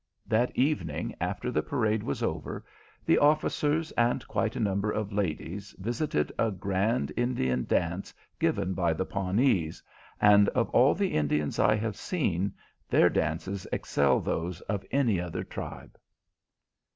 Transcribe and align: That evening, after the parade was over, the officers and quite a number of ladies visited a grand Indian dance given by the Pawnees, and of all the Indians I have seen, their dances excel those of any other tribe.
That 0.25 0.55
evening, 0.57 1.13
after 1.21 1.51
the 1.51 1.61
parade 1.61 2.01
was 2.01 2.23
over, 2.23 2.65
the 3.05 3.19
officers 3.19 3.91
and 3.91 4.27
quite 4.27 4.55
a 4.55 4.59
number 4.59 4.89
of 4.89 5.11
ladies 5.13 5.75
visited 5.77 6.31
a 6.39 6.49
grand 6.49 7.11
Indian 7.15 7.65
dance 7.65 8.11
given 8.39 8.73
by 8.73 8.93
the 8.93 9.05
Pawnees, 9.05 9.83
and 10.19 10.49
of 10.57 10.71
all 10.71 10.95
the 10.95 11.13
Indians 11.13 11.59
I 11.59 11.75
have 11.75 11.95
seen, 11.95 12.51
their 12.89 13.09
dances 13.09 13.67
excel 13.71 14.19
those 14.19 14.59
of 14.61 14.83
any 14.89 15.21
other 15.21 15.43
tribe. 15.43 15.95